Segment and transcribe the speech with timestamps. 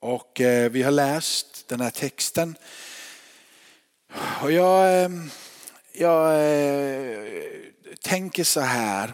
[0.00, 2.56] Och eh, vi har läst den här texten.
[4.42, 5.10] Och jag, eh,
[5.92, 7.24] jag eh,
[8.02, 9.12] tänker så här.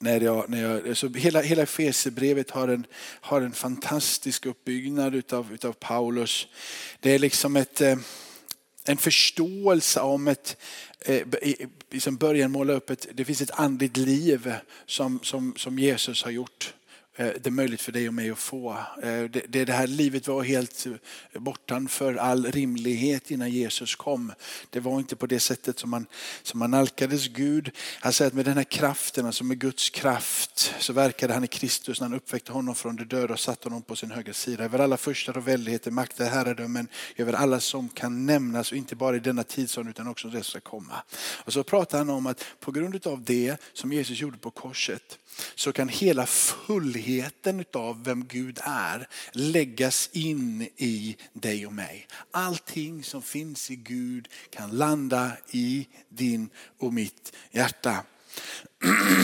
[0.00, 2.86] När jag, när jag, så hela hela Efesierbrevet har en,
[3.20, 6.46] har en fantastisk uppbyggnad utav, utav Paulus.
[7.00, 7.80] Det är liksom ett,
[8.84, 10.56] en förståelse om ett,
[11.90, 14.54] liksom början måla upp ett, det finns ett andligt liv
[14.86, 16.74] som, som, som Jesus har gjort.
[17.18, 18.70] Eh, det är möjligt för dig och mig att få.
[19.02, 24.32] Eh, det, det här livet var helt eh, bortanför all rimlighet innan Jesus kom.
[24.70, 26.06] Det var inte på det sättet som man,
[26.42, 27.70] som man nalkades Gud.
[28.00, 31.46] Han säger att med den här kraften, alltså med Guds kraft, så verkade han i
[31.46, 34.64] Kristus när han uppväckte honom från de döda och satte honom på sin högra sida.
[34.64, 39.16] Över alla förstar och väldigheter, makter, herradömen, över alla som kan nämnas och inte bara
[39.16, 40.94] i denna tidsålder utan också det som ska komma.
[41.44, 45.18] Och så pratar han om att på grund av det som Jesus gjorde på korset
[45.54, 47.07] så kan hela fullheten
[47.72, 52.06] av vem Gud är läggas in i dig och mig.
[52.30, 58.04] Allting som finns i Gud kan landa i din och mitt hjärta.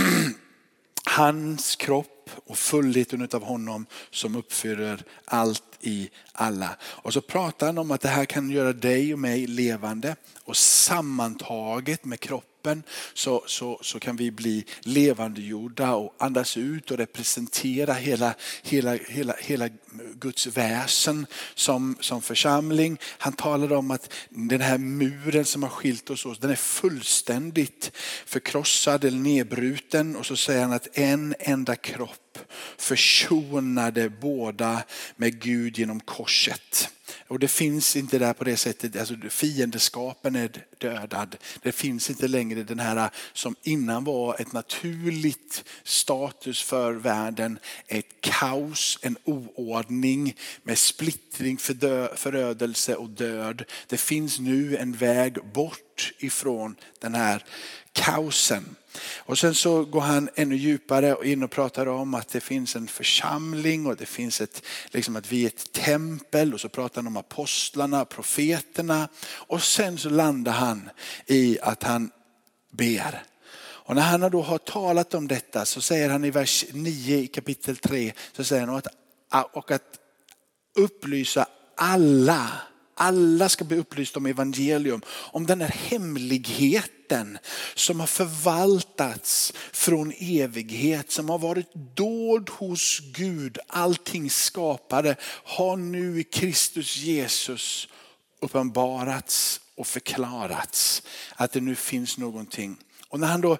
[1.04, 6.76] Hans kropp och fullheten av honom som uppfyller allt i alla.
[6.82, 10.56] Och så pratar han om att det här kan göra dig och mig levande och
[10.56, 12.82] sammantaget med kroppen kroppen
[13.14, 19.34] så, så, så kan vi bli levandegjorda och andas ut och representera hela, hela, hela,
[19.40, 19.68] hela
[20.14, 22.98] Guds väsen som, som församling.
[23.18, 27.92] Han talade om att den här muren som har skilt oss åt, den är fullständigt
[28.26, 32.23] förkrossad eller nedbruten och så säger han att en enda kropp
[32.78, 34.82] försonade båda
[35.16, 36.91] med Gud genom korset.
[37.28, 41.36] Och det finns inte där på det sättet, alltså fiendeskapen är dödad.
[41.62, 47.58] Det finns inte längre den här som innan var ett naturligt status för världen.
[47.86, 51.58] Ett kaos, en oordning med splittring,
[52.14, 53.64] förödelse och död.
[53.86, 55.83] Det finns nu en väg bort
[56.19, 57.44] ifrån den här
[57.93, 58.77] kaosen.
[59.16, 62.77] Och sen så går han ännu djupare och in och pratar om att det finns
[62.77, 66.97] en församling och det finns ett, liksom att vi är ett tempel och så pratar
[66.97, 70.91] han om apostlarna, profeterna och sen så landar han
[71.27, 72.10] i att han
[72.71, 73.22] ber.
[73.56, 77.27] Och när han då har talat om detta så säger han i vers 9 i
[77.27, 78.87] kapitel 3 så säger han att,
[79.53, 79.99] och att
[80.75, 81.47] upplysa
[81.77, 82.50] alla
[82.94, 87.38] alla ska bli upplysta om evangelium, om den här hemligheten
[87.75, 96.21] som har förvaltats från evighet, som har varit dold hos Gud, allting skapade, har nu
[96.21, 97.88] i Kristus Jesus
[98.41, 101.03] uppenbarats och förklarats.
[101.34, 102.77] Att det nu finns någonting
[103.14, 103.58] och när han då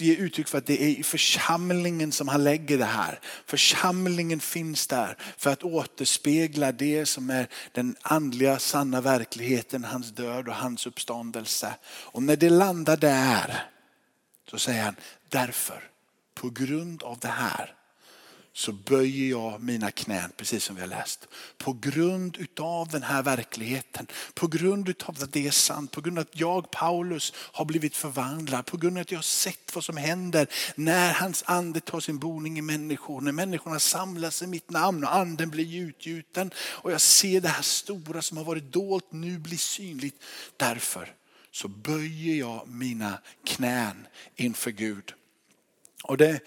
[0.00, 3.20] ger uttryck för att det är i församlingen som han lägger det här.
[3.46, 10.48] Församlingen finns där för att återspegla det som är den andliga sanna verkligheten, hans död
[10.48, 11.74] och hans uppståndelse.
[11.84, 13.64] Och när det landar där
[14.50, 14.96] så säger han
[15.28, 15.90] därför,
[16.34, 17.74] på grund av det här
[18.54, 21.28] så böjer jag mina knän, precis som vi har läst.
[21.58, 26.18] På grund utav den här verkligheten, på grund utav att det är sant, på grund
[26.18, 29.84] av att jag Paulus har blivit förvandlad, på grund av att jag har sett vad
[29.84, 34.70] som händer när hans ande tar sin boning i människor, när människorna samlas i mitt
[34.70, 39.12] namn och anden blir utgjuten och jag ser det här stora som har varit dolt
[39.12, 40.22] nu bli synligt.
[40.56, 41.14] Därför
[41.50, 45.14] så böjer jag mina knän inför Gud.
[46.02, 46.40] Och det,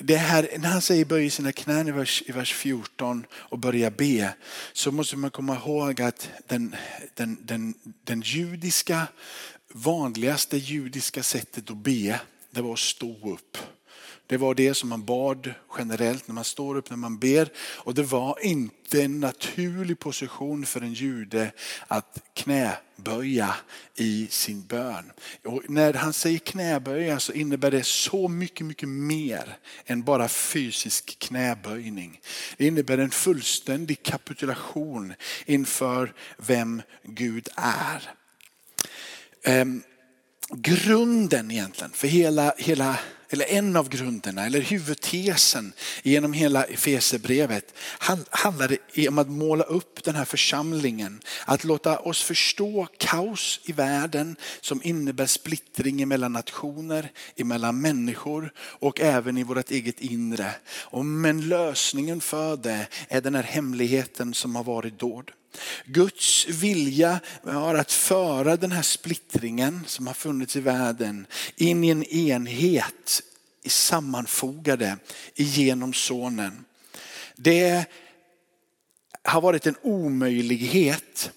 [0.00, 3.90] det här, när han säger böj sina knän i vers, i vers 14 och börja
[3.90, 4.34] be
[4.72, 6.76] så måste man komma ihåg att den,
[7.14, 7.74] den, den,
[8.04, 9.06] den judiska,
[9.72, 12.20] vanligaste judiska sättet att be
[12.50, 13.58] det var att stå upp.
[14.26, 17.48] Det var det som man bad generellt när man står upp, när man ber.
[17.58, 21.52] Och det var inte en naturlig position för en jude
[21.86, 23.54] att knäböja
[23.94, 25.12] i sin bön.
[25.44, 31.18] Och när han säger knäböja så innebär det så mycket, mycket mer än bara fysisk
[31.18, 32.20] knäböjning.
[32.56, 35.14] Det innebär en fullständig kapitulation
[35.46, 38.10] inför vem Gud är.
[39.62, 39.82] Um,
[40.50, 42.98] grunden egentligen för hela, hela
[43.30, 47.74] eller en av grunderna, eller huvudtesen genom hela Efesierbrevet,
[48.28, 48.76] handlar
[49.08, 51.20] om att måla upp den här församlingen.
[51.44, 59.00] Att låta oss förstå kaos i världen som innebär splittring mellan nationer, mellan människor och
[59.00, 60.50] även i vårt eget inre.
[61.04, 65.30] Men lösningen för det är den här hemligheten som har varit dold.
[65.84, 71.26] Guds vilja var att föra den här splittringen som har funnits i världen
[71.56, 73.22] in i en enhet
[73.66, 74.96] sammanfogade
[75.34, 76.64] genom sonen.
[77.36, 77.84] Det
[79.22, 81.30] har varit en omöjlighet.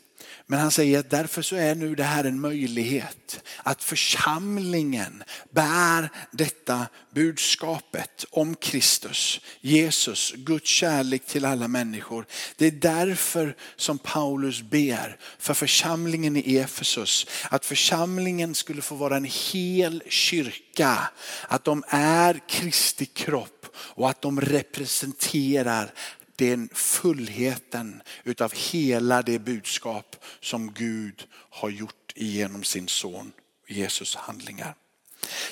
[0.51, 3.44] Men han säger att därför så är nu det här en möjlighet.
[3.63, 12.25] Att församlingen bär detta budskapet om Kristus, Jesus, Guds kärlek till alla människor.
[12.57, 17.28] Det är därför som Paulus ber för församlingen i Efesus.
[17.50, 21.10] Att församlingen skulle få vara en hel kyrka.
[21.48, 25.94] Att de är Kristi kropp och att de representerar
[26.40, 33.32] den fullheten utav hela det budskap som Gud har gjort genom sin son
[33.68, 34.76] Jesus handlingar.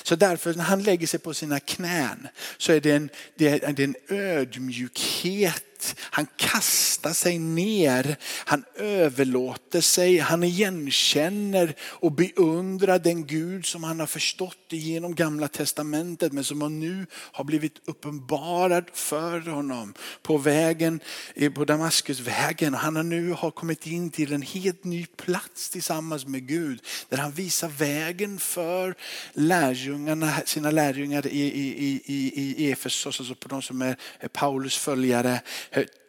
[0.02, 3.80] Så därför när han lägger sig på sina knän så är det en, det är
[3.80, 5.64] en ödmjukhet
[6.00, 14.00] han kastar sig ner, han överlåter sig, han igenkänner och beundrar den Gud som han
[14.00, 21.00] har förstått genom gamla testamentet men som nu har blivit uppenbarad för honom på vägen,
[21.34, 22.74] eh, på Damaskusvägen.
[22.74, 27.18] Han har nu har kommit in till en helt ny plats tillsammans med Gud där
[27.18, 28.94] han visar vägen för
[29.32, 33.96] lärjungarna, sina lärjungar i, i, i, i Efesos, alltså på de som är
[34.32, 35.40] Paulus följare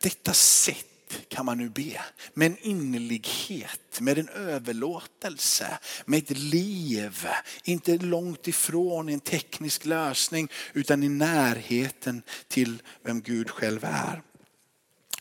[0.02, 0.86] detta sätt
[1.28, 2.02] kan man nu be.
[2.34, 7.28] Med en innerlighet, med en överlåtelse, med ett liv.
[7.64, 14.22] Inte långt ifrån en teknisk lösning utan i närheten till vem Gud själv är.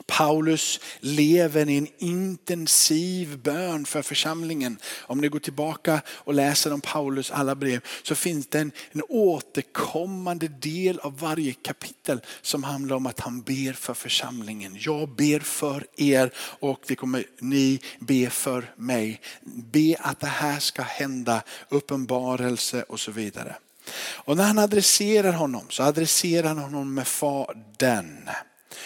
[0.08, 4.78] Paulus lever i en intensiv bön för församlingen.
[5.00, 9.02] Om ni går tillbaka och läser om Paulus alla brev så finns det en, en
[9.08, 14.76] återkommande del av varje kapitel som handlar om att han ber för församlingen.
[14.80, 19.20] Jag ber för er och det kommer ni be för mig.
[19.44, 23.56] Be att det här ska hända, uppenbarelse och så vidare.
[23.98, 28.28] Och när han adresserar honom så adresserar han honom med Fadern.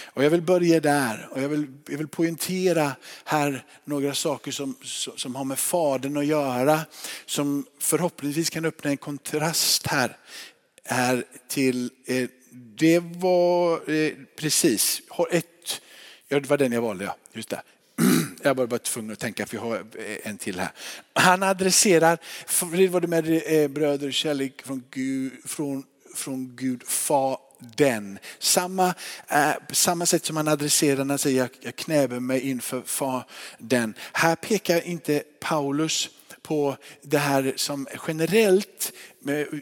[0.04, 2.92] Och jag vill börja där och jag vill, jag vill poängtera
[3.24, 4.76] här några saker som,
[5.16, 6.80] som har med Fadern att göra.
[7.26, 10.16] Som förhoppningsvis kan öppna en kontrast här,
[10.84, 12.28] här till, eh,
[12.76, 15.80] det var eh, precis, ett,
[16.28, 17.62] ja, det var den jag valde, ja, just det.
[18.42, 20.70] Jag var bara tvungen att tänka för jag har eh, en till här.
[21.12, 22.18] Han adresserar,
[22.76, 27.38] det var det med eh, bröder kärlek från Gud, från, från Gud far
[27.76, 28.18] den.
[28.38, 28.94] Samma,
[29.28, 33.94] eh, samma sätt som han adresserar när han säger jag knäber mig inför Fadern.
[34.12, 36.10] Här pekar inte Paulus
[36.42, 38.92] på det här som generellt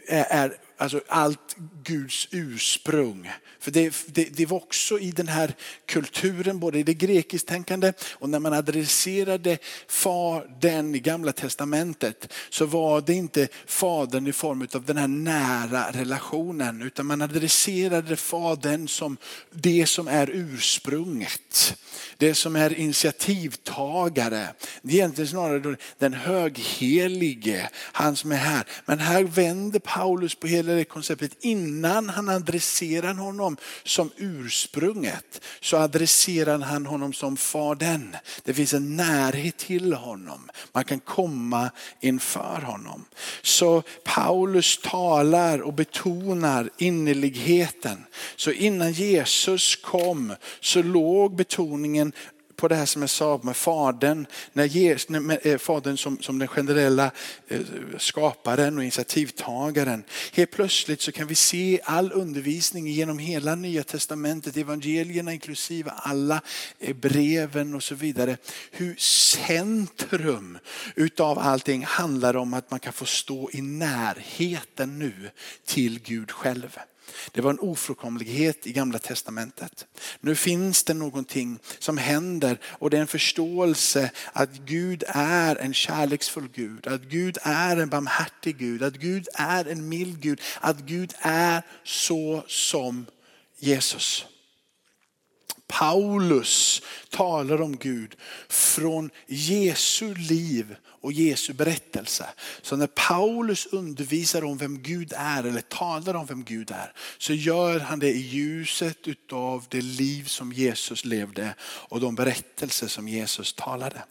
[0.07, 3.31] eh, är alltså allt Guds ursprung.
[3.59, 5.53] För det, det, det, var också i den här
[5.85, 9.57] kulturen, både i det grekiskt tänkande och när man adresserade
[9.87, 15.91] fadern i gamla testamentet så var det inte fadern i form av den här nära
[15.91, 19.17] relationen utan man adresserade fadern som
[19.51, 21.77] det som är ursprunget.
[22.17, 24.47] Det som är initiativtagare.
[24.81, 28.63] Det är egentligen snarare den höghelige, han som är här.
[28.85, 31.37] Men här vänder Paulus på hela det konceptet.
[31.39, 38.15] Innan han adresserar honom som ursprunget så adresserar han honom som fadern.
[38.43, 40.49] Det finns en närhet till honom.
[40.71, 43.05] Man kan komma inför honom.
[43.41, 48.05] Så Paulus talar och betonar innerligheten.
[48.35, 52.13] Så innan Jesus kom så låg betoningen
[52.61, 56.39] på det här som jag sa med fadern, när Jesus, när, eh, fadern som, som
[56.39, 57.11] den generella
[57.47, 57.59] eh,
[57.97, 60.03] skaparen och initiativtagaren.
[60.33, 66.41] Helt plötsligt så kan vi se all undervisning genom hela nya testamentet, evangelierna inklusive alla
[66.79, 68.37] eh, breven och så vidare.
[68.71, 70.57] Hur centrum
[70.95, 75.29] utav allting handlar om att man kan få stå i närheten nu
[75.65, 76.79] till Gud själv.
[77.31, 79.85] Det var en ofrånkomlighet i gamla testamentet.
[80.19, 85.73] Nu finns det någonting som händer och det är en förståelse att Gud är en
[85.73, 90.79] kärleksfull Gud, att Gud är en barmhärtig Gud, att Gud är en mild Gud, att
[90.79, 93.05] Gud är så som
[93.59, 94.25] Jesus.
[95.67, 98.15] Paulus talar om Gud
[98.49, 102.25] från Jesu liv och Jesu berättelse.
[102.61, 107.33] Så när Paulus undervisar om vem Gud är eller talar om vem Gud är så
[107.33, 108.97] gör han det i ljuset
[109.31, 114.03] av det liv som Jesus levde och de berättelser som Jesus talade.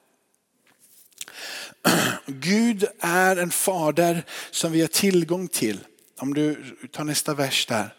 [2.26, 5.78] Gud är en fader som vi har tillgång till.
[6.18, 7.94] Om du tar nästa vers där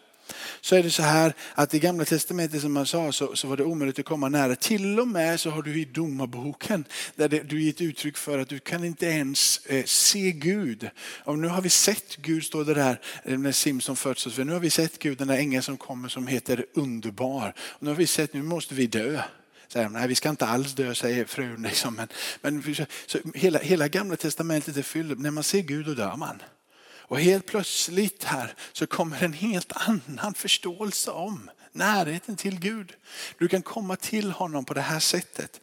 [0.60, 3.56] så är det så här att i gamla testamentet som man sa så, så var
[3.56, 4.56] det omöjligt att komma nära.
[4.56, 6.84] Till och med så har du i domarboken
[7.16, 10.90] där det, du gett uttryck för att du kan inte ens eh, se Gud.
[11.24, 14.24] Och nu har vi sett Gud, står det där eh, när Simson föds.
[14.24, 17.54] För nu har vi sett Gud, den där ängeln som kommer som heter underbar.
[17.58, 19.22] Och nu har vi sett, nu måste vi dö.
[19.74, 21.62] Här, nej vi ska inte alls dö säger frun.
[21.62, 21.94] Liksom.
[21.94, 22.08] Men,
[22.40, 22.74] men
[23.06, 26.42] så hela, hela gamla testamentet är fyllt, när man ser Gud då dör man.
[27.12, 32.92] Och helt plötsligt här så kommer en helt annan förståelse om närheten till Gud.
[33.38, 35.60] Du kan komma till honom på det här sättet.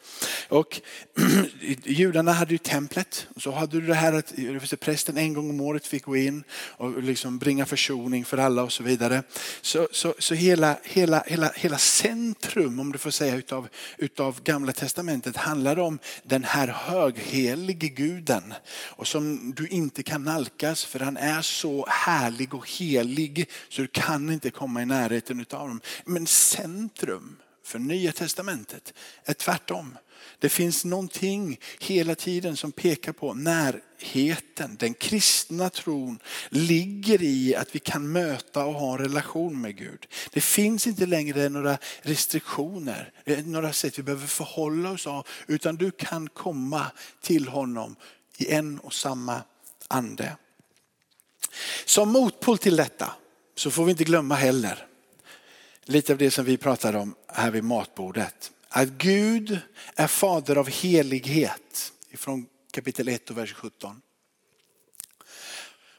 [0.50, 0.82] Och
[1.84, 3.28] judarna hade ju templet.
[3.38, 7.04] Så hade du det här att prästen en gång om året fick gå in och
[7.04, 9.24] liksom bringa försoning för alla och så vidare.
[9.62, 14.74] Så, så, så hela, hela, hela, hela centrum, om du får säga, utav, utav gamla
[14.74, 18.54] testamentet handlar om den här höghelige guden.
[18.70, 23.88] Och som du inte kan nalkas för han är så härlig och helig så du
[23.88, 25.82] kan inte komma i närheten utav honom.
[26.06, 28.94] Men centrum för Nya Testamentet
[29.26, 29.98] är tvärtom.
[30.40, 34.76] Det finns någonting hela tiden som pekar på närheten.
[34.80, 40.08] Den kristna tron ligger i att vi kan möta och ha en relation med Gud.
[40.32, 45.28] Det finns inte längre några restriktioner, eh, några sätt vi behöver förhålla oss av.
[45.48, 46.86] Utan du kan komma
[47.22, 47.96] till honom
[48.38, 49.42] i en och samma
[49.88, 50.36] ande.
[51.86, 53.14] Som motpol till detta
[53.56, 54.89] så får vi inte glömma heller
[55.90, 58.52] lite av det som vi pratade om här vid matbordet.
[58.70, 59.60] Att Gud
[59.96, 61.92] är fader av helighet.
[62.10, 64.02] Ifrån kapitel 1 och vers 17.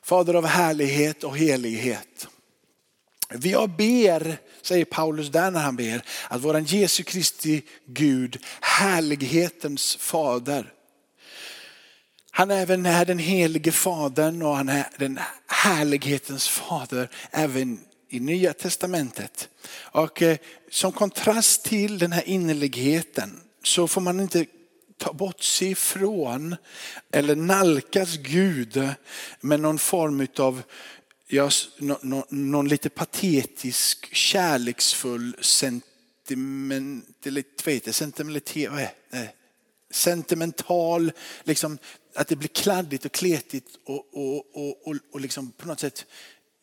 [0.02, 2.28] Fader av härlighet och helighet.
[3.42, 10.72] Jag ber, säger Paulus där när han ber, att våran Jesu Kristi Gud, härlighetens fader.
[12.30, 18.52] Han även är den helige fadern och han är den härlighetens fader även i Nya
[18.52, 19.48] Testamentet.
[19.72, 20.38] Och eh,
[20.70, 24.46] som kontrast till den här innerligheten så får man inte
[24.96, 26.56] ta bort sig ifrån
[27.12, 28.88] eller nalkas Gud
[29.40, 30.62] med någon form av
[31.26, 31.50] ja,
[32.28, 38.70] någon lite patetisk, kärleksfull sentimentalitet, sentimentalitet,
[39.90, 41.12] sentimental,
[41.44, 41.78] liksom,
[42.14, 46.06] att det blir kladdigt och kletigt och, och, och, och, och liksom på något sätt,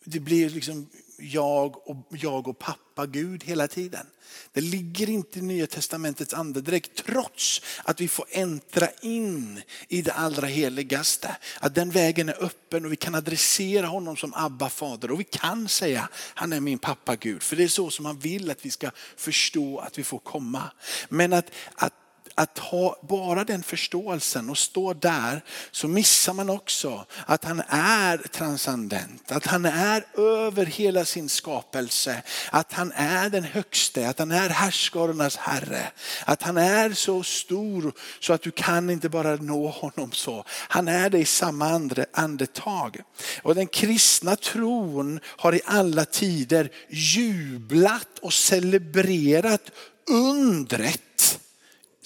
[0.04, 4.06] det blir liksom jag och, jag och pappa Gud hela tiden.
[4.52, 10.14] Det ligger inte i Nya Testamentets andedräkt trots att vi får äntra in i det
[10.14, 11.38] allra heligaste.
[11.60, 15.24] Att den vägen är öppen och vi kan adressera honom som Abba fader och vi
[15.24, 17.44] kan säga han är min pappa Gud.
[17.44, 20.72] För det är så som han vill att vi ska förstå att vi får komma.
[21.10, 21.94] Men att, att
[22.38, 28.18] att ha bara den förståelsen och stå där så missar man också att han är
[28.18, 29.32] transcendent.
[29.32, 32.22] Att han är över hela sin skapelse.
[32.52, 35.92] Att han är den högste, att han är härskarnas herre.
[36.26, 40.44] Att han är så stor så att du kan inte bara nå honom så.
[40.48, 42.98] Han är det i samma andetag.
[43.44, 49.72] Och den kristna tron har i alla tider jublat och celebrerat
[50.10, 51.02] undret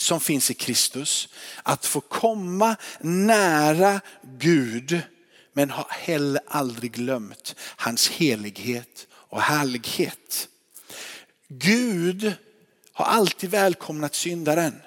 [0.02, 1.30] som finns i Kristus.
[1.64, 5.02] Att få komma nära Gud
[5.54, 10.48] men har heller aldrig glömt hans helighet och härlighet.
[11.48, 12.34] Gud
[12.94, 14.82] har alltid välkomnat syndaren.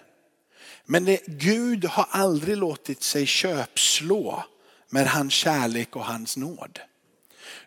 [0.87, 4.44] Men det, Gud har aldrig låtit sig köpslå
[4.90, 6.80] med hans kärlek och hans nåd.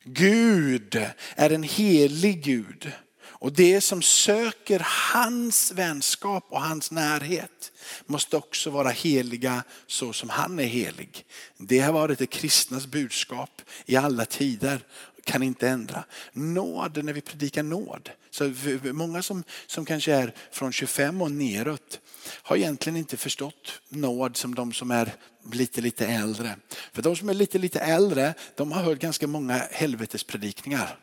[0.04, 0.96] Gud
[1.36, 2.92] är en helig Gud.
[3.40, 7.72] Och det som söker hans vänskap och hans närhet
[8.06, 11.26] måste också vara heliga så som han är helig.
[11.58, 14.82] Det har varit det kristnas budskap i alla tider
[15.28, 16.04] kan inte ändra.
[16.34, 18.10] Nåd, när vi predikar nåd.
[18.32, 18.54] Så
[18.84, 24.56] många som, som kanske är från 25 och neråt har egentligen inte förstått nåd som
[24.56, 25.14] de som är
[25.52, 26.56] lite, lite äldre.
[26.94, 31.00] För de som är lite, lite äldre, de har hört ganska många helvetespredikningar.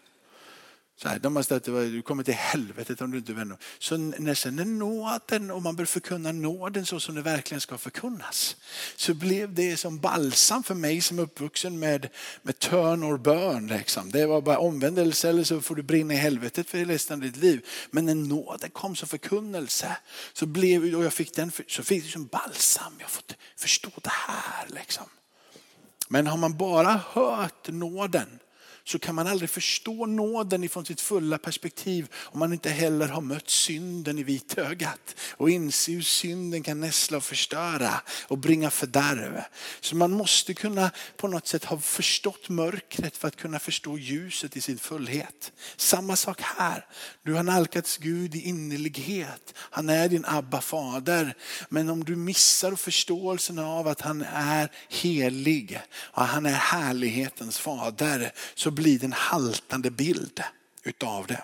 [0.97, 4.35] Så här, de har stått, du kommer till helvetet om du inte vänder Så när
[4.35, 8.57] sen är nåden och man börjar förkunna nåden så som det verkligen ska förkunnas.
[8.97, 12.09] Så blev det som balsam för mig som är uppvuxen med,
[12.43, 13.67] med törn och bön.
[13.67, 14.11] Liksom.
[14.11, 17.37] Det var bara omvändelse eller så får du brinna i helvetet för resten av ditt
[17.37, 17.67] liv.
[17.91, 19.97] Men när nåden kom som förkunnelse
[20.33, 22.93] så blev och jag fick den så fick det som balsam.
[22.99, 24.67] Jag har fått förstå det här.
[24.69, 25.05] Liksom.
[26.09, 28.39] Men har man bara hört nåden
[28.85, 33.21] så kan man aldrig förstå nåden ifrån sitt fulla perspektiv om man inte heller har
[33.21, 39.43] mött synden i vitögat och inse hur synden kan näsla och förstöra och bringa fördärv.
[39.81, 44.57] Så man måste kunna på något sätt ha förstått mörkret för att kunna förstå ljuset
[44.57, 45.53] i sin fullhet.
[45.77, 46.87] Samma sak här.
[47.23, 49.55] Du har nalkats Gud i innerlighet.
[49.57, 51.35] Han är din Abba fader.
[51.69, 58.33] Men om du missar förståelsen av att han är helig och han är härlighetens fader
[58.55, 60.43] så blir det en haltande bild
[60.85, 61.43] utav det.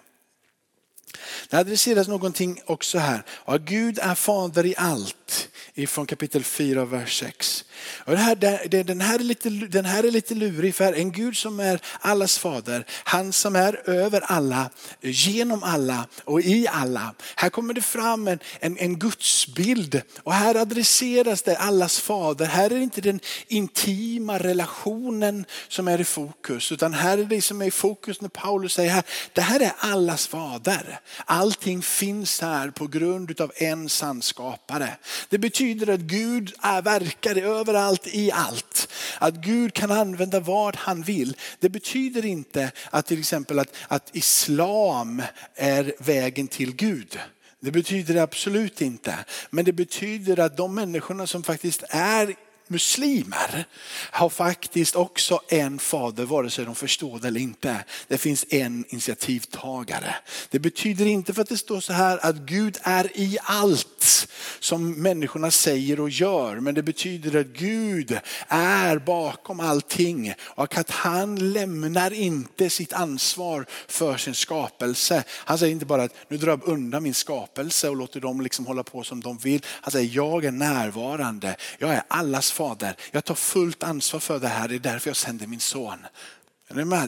[1.48, 3.22] Det adresseras någonting också här.
[3.46, 7.64] Ja, Gud är fader i allt ifrån kapitel 4 vers 6.
[8.04, 8.34] Och det här,
[8.68, 11.80] det, den, här är lite, den här är lite lurig för en Gud som är
[12.00, 17.14] allas fader, han som är över alla, genom alla och i alla.
[17.36, 22.46] Här kommer det fram en, en, en gudsbild och här adresseras det allas fader.
[22.46, 27.42] Här är det inte den intima relationen som är i fokus utan här är det
[27.42, 30.99] som är i fokus när Paulus säger här, det här är allas fader.
[31.24, 34.96] Allting finns här på grund av en sann skapare.
[35.28, 38.88] Det betyder att Gud är verkar överallt i allt.
[39.18, 41.36] Att Gud kan använda vad han vill.
[41.58, 45.22] Det betyder inte att till exempel att, att islam
[45.54, 47.18] är vägen till Gud.
[47.60, 49.14] Det betyder det absolut inte.
[49.50, 52.34] Men det betyder att de människorna som faktiskt är
[52.70, 53.64] muslimer
[54.10, 57.84] har faktiskt också en fader vare sig de förstår det eller inte.
[58.08, 60.14] Det finns en initiativtagare.
[60.50, 64.28] Det betyder inte för att det står så här att Gud är i allt
[64.60, 66.60] som människorna säger och gör.
[66.60, 73.66] Men det betyder att Gud är bakom allting och att han lämnar inte sitt ansvar
[73.88, 75.24] för sin skapelse.
[75.28, 78.66] Han säger inte bara att nu drar jag undan min skapelse och låter dem liksom
[78.66, 79.66] hålla på som de vill.
[79.66, 82.96] Han säger jag är närvarande, jag är allas fader.
[83.10, 85.98] Jag tar fullt ansvar för det här, det är därför jag sänder min son.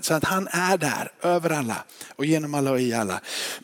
[0.01, 1.85] Så att han är där över alla
[2.17, 3.21] och genom alla och i alla.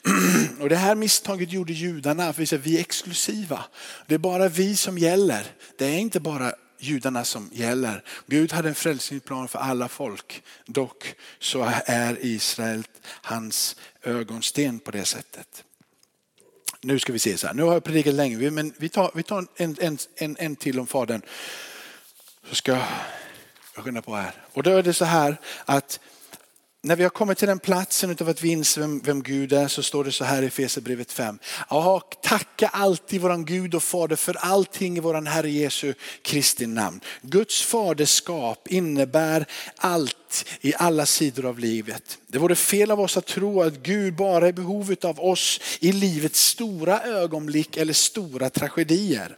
[0.61, 3.65] Och det här misstaget gjorde judarna, för vi är exklusiva.
[4.07, 5.47] Det är bara vi som gäller.
[5.79, 8.05] Det är inte bara judarna som gäller.
[8.27, 10.43] Gud hade en frälsningsplan för alla folk.
[10.67, 12.85] Dock så är Israel
[13.23, 15.65] hans ögonsten på det sättet.
[16.81, 19.23] Nu ska vi se så här, nu har jag predikat länge, men vi tar, vi
[19.23, 21.23] tar en, en, en, en till om Fadern.
[22.49, 22.73] Så ska
[23.75, 24.35] jag skynda på här.
[24.53, 26.01] Och då är det så här att
[26.83, 29.69] när vi har kommit till den platsen utav att vi inser vem, vem Gud är
[29.69, 31.39] så står det så här i Efesierbrevet 5.
[31.71, 37.01] Ja, tacka alltid våran Gud och Fader för allting i våran Herre Jesu Kristi namn.
[37.23, 39.47] Guds faderskap innebär
[39.77, 42.19] allt i alla sidor av livet.
[42.27, 45.93] Det vore fel av oss att tro att Gud bara är behovet av oss i
[45.93, 49.37] livets stora ögonblick eller stora tragedier.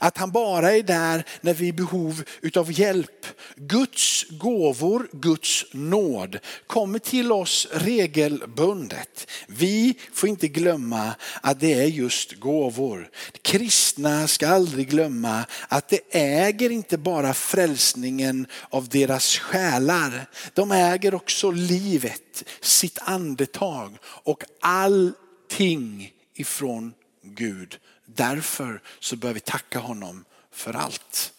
[0.00, 3.26] Att han bara är där när vi är i behov utav hjälp.
[3.56, 9.30] Guds gåvor, Guds nåd kommer till oss regelbundet.
[9.46, 13.08] Vi får inte glömma att det är just gåvor.
[13.42, 20.26] Kristna ska aldrig glömma att det äger inte bara frälsningen av deras själar.
[20.54, 27.78] De äger också livet, sitt andetag och allting ifrån Gud.
[28.06, 31.32] Därför så bör vi tacka honom för allt.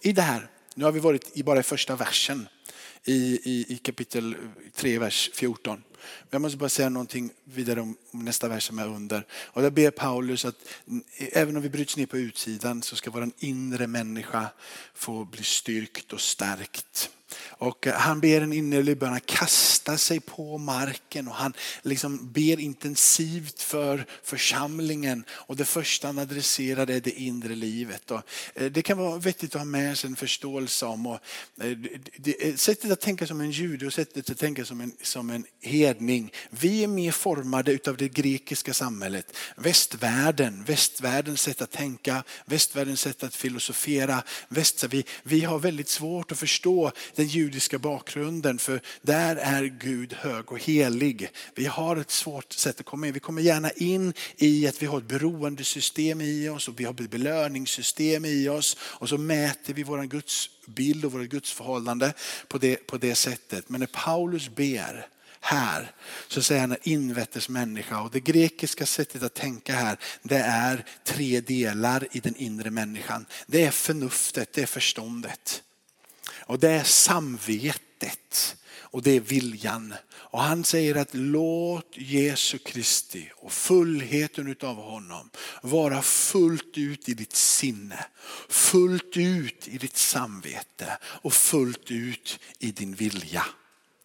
[0.00, 2.48] I det här, nu har vi varit i bara första versen
[3.04, 4.36] i, i, i kapitel
[4.74, 5.82] 3, vers 14.
[6.30, 9.26] Jag måste bara säga någonting vidare om nästa vers som är under.
[9.32, 10.56] Och där ber Paulus att
[11.18, 14.48] även om vi bryts ner på utsidan så ska vår inre människa
[14.94, 17.10] få bli styrkt och stärkt.
[17.58, 22.32] Och eh, han ber en innerlig bön att kasta sig på marken och han liksom
[22.32, 25.24] ber intensivt för församlingen.
[25.30, 28.10] Och det första han adresserar är det inre livet.
[28.10, 28.22] Och
[28.54, 31.06] eh, det kan vara vettigt att ha med sig en förståelse om.
[31.06, 31.18] Och
[31.60, 35.44] eh, sättet att tänka som en jude och sättet att tänka som en, som en
[35.60, 36.32] hedning.
[36.50, 39.36] Vi är mer formade av det grekiska samhället.
[39.56, 44.22] Västvärlden, västvärldens sätt att tänka, västvärldens sätt att filosofera.
[44.48, 50.12] Väst, vi, vi har väldigt svårt att förstå den judiska bakgrunden för där är Gud
[50.12, 51.30] hög och helig.
[51.54, 53.12] Vi har ett svårt sätt att komma in.
[53.12, 56.92] Vi kommer gärna in i att vi har ett beroendesystem i oss och vi har
[56.92, 62.12] ett belöningssystem i oss och så mäter vi vår gudsbild och vårt gudsförhållande
[62.48, 63.68] på det, på det sättet.
[63.68, 65.08] Men när Paulus ber
[65.40, 65.92] här
[66.28, 71.40] så säger han invetters människa och det grekiska sättet att tänka här det är tre
[71.40, 73.26] delar i den inre människan.
[73.46, 75.62] Det är förnuftet, det är förståndet.
[76.46, 78.56] Och det är samvetet
[78.96, 79.94] och det är viljan.
[80.08, 85.30] Och han säger att låt Jesu Kristi och fullheten utav honom
[85.62, 88.06] vara fullt ut i ditt sinne,
[88.48, 93.46] fullt ut i ditt samvete och fullt ut i din vilja.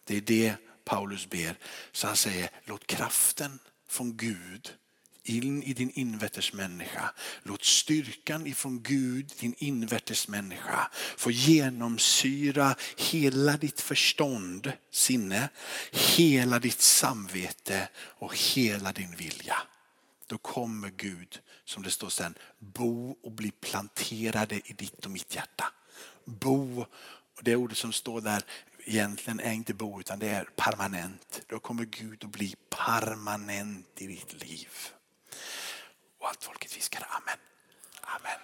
[0.04, 1.58] Det är det Paulus ber.
[1.92, 4.72] Så han säger låt kraften från Gud
[5.24, 7.10] in i din invärtes människa.
[7.42, 15.48] Låt styrkan ifrån Gud, din invärtes människa, få genomsyra hela ditt förstånd, sinne,
[15.92, 19.56] hela ditt samvete och hela din vilja.
[20.26, 25.34] Då kommer Gud, som det står sen, bo och bli planterade i ditt och mitt
[25.34, 25.64] hjärta.
[26.24, 26.80] Bo,
[27.36, 28.42] och det ordet som står där
[28.84, 31.42] egentligen är inte bo utan det är permanent.
[31.46, 34.68] Då kommer Gud att bli permanent i ditt liv.
[36.22, 37.38] Och allt folket viskar amen.
[38.00, 38.38] Amen.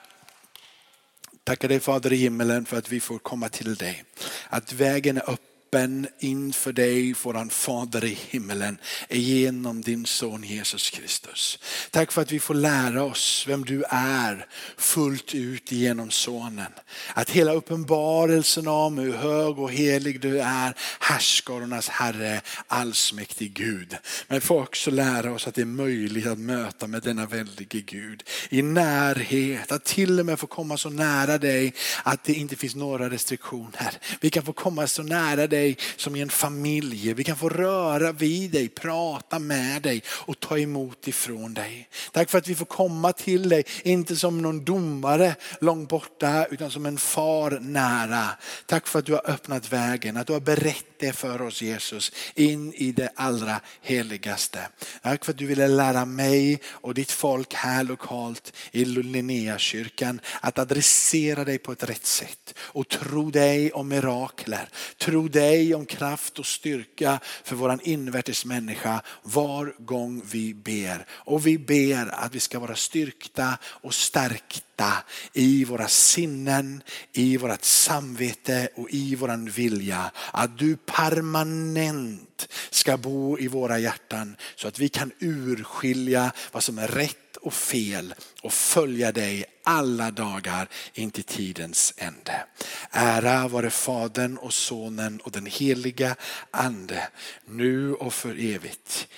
[1.45, 4.05] Tackar dig Fader i himmelen för att vi får komma till dig.
[4.49, 8.79] Att vägen är öppen öppen inför dig, våran Fader i himmelen,
[9.11, 11.59] genom din son Jesus Kristus.
[11.91, 16.73] Tack för att vi får lära oss vem du är fullt ut genom sonen.
[17.15, 23.97] Att hela uppenbarelsen om hur hög och helig du är, härskarnas Herre, allsmäktig Gud.
[24.29, 28.23] Men får också lära oss att det är möjligt att möta med denna väldige Gud
[28.49, 32.75] i närhet, att till och med få komma så nära dig att det inte finns
[32.75, 33.93] några restriktioner.
[34.21, 37.13] Vi kan få komma så nära dig dig som i en familj.
[37.13, 41.89] Vi kan få röra vid dig, prata med dig och ta emot ifrån dig.
[42.13, 46.71] Tack för att vi får komma till dig, inte som någon domare långt borta utan
[46.71, 48.29] som en far nära.
[48.67, 52.13] Tack för att du har öppnat vägen, att du har berättat det för oss Jesus
[52.35, 54.59] in i det allra heligaste.
[55.03, 60.59] Tack för att du ville lära mig och ditt folk här lokalt i Linnéakyrkan att
[60.59, 64.69] adressera dig på ett rätt sätt och tro dig om mirakler.
[64.99, 71.07] Tro dig dig om kraft och styrka för våran invärtes människa var gång vi ber.
[71.11, 74.93] Och vi ber att vi ska vara styrkta och stärkta
[75.33, 76.83] i våra sinnen,
[77.13, 80.11] i vårat samvete och i våran vilja.
[80.33, 86.79] Att du permanent ska bo i våra hjärtan så att vi kan urskilja vad som
[86.79, 92.47] är rätt och fel och följa dig alla dagar in till tidens ände.
[92.91, 96.17] Ära vare Fadern och Sonen och den heliga
[96.51, 97.09] Ande
[97.45, 99.09] nu och för evigt.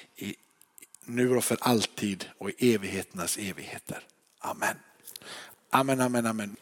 [1.04, 4.02] Nu och för alltid och i evigheternas evigheter.
[4.38, 4.76] Amen.
[5.70, 6.56] Amen, amen, amen.